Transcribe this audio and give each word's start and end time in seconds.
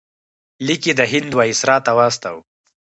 لیک 0.65 0.83
یې 0.87 0.93
د 0.99 1.01
هند 1.11 1.31
وایسرا 1.37 1.75
ته 1.85 1.91
واستاوه. 1.97 2.41